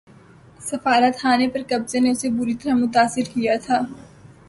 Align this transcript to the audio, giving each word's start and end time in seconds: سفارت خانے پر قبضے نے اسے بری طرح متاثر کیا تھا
سفارت 0.69 1.13
خانے 1.21 1.47
پر 1.53 1.61
قبضے 1.69 1.99
نے 2.03 2.09
اسے 2.13 2.27
بری 2.37 2.53
طرح 2.61 2.75
متاثر 2.83 3.25
کیا 3.33 3.53
تھا 3.65 3.77